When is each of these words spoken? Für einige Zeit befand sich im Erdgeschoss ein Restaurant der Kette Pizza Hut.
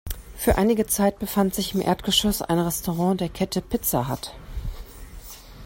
Für 0.35 0.57
einige 0.57 0.87
Zeit 0.87 1.19
befand 1.19 1.53
sich 1.53 1.75
im 1.75 1.81
Erdgeschoss 1.81 2.41
ein 2.41 2.57
Restaurant 2.57 3.21
der 3.21 3.29
Kette 3.29 3.61
Pizza 3.61 4.09
Hut. 4.09 4.33